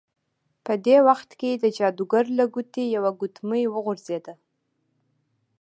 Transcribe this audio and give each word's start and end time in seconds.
په 0.65 0.73
دې 0.85 0.97
وخت 1.07 1.29
کې 1.39 1.51
د 1.53 1.65
جادوګر 1.77 2.25
له 2.39 2.45
ګوتې 2.53 2.83
یوه 2.95 3.11
ګوتمۍ 3.19 3.63
وغورځیده. 3.69 4.33